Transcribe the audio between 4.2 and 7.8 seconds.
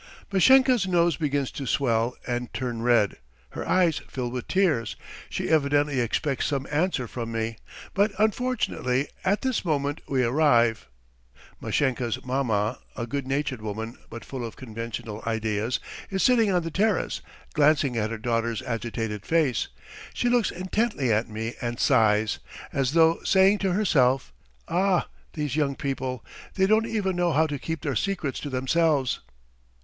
with tears: she evidently expects some answer from me,